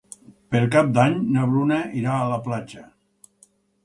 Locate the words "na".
1.35-1.43